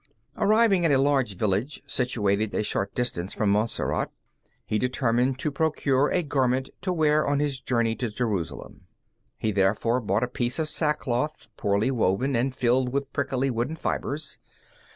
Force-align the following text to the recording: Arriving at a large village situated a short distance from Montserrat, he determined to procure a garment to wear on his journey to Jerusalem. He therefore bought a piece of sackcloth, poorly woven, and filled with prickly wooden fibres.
Arriving 0.37 0.83
at 0.83 0.89
a 0.89 0.97
large 0.97 1.35
village 1.35 1.83
situated 1.85 2.55
a 2.55 2.63
short 2.63 2.95
distance 2.95 3.33
from 3.35 3.51
Montserrat, 3.51 4.09
he 4.65 4.79
determined 4.79 5.37
to 5.37 5.51
procure 5.51 6.09
a 6.09 6.23
garment 6.23 6.71
to 6.81 6.91
wear 6.91 7.27
on 7.27 7.37
his 7.39 7.61
journey 7.61 7.95
to 7.97 8.09
Jerusalem. 8.09 8.87
He 9.37 9.51
therefore 9.51 10.01
bought 10.01 10.23
a 10.23 10.27
piece 10.27 10.57
of 10.57 10.67
sackcloth, 10.69 11.49
poorly 11.55 11.91
woven, 11.91 12.35
and 12.35 12.55
filled 12.55 12.91
with 12.91 13.13
prickly 13.13 13.51
wooden 13.51 13.75
fibres. 13.75 14.39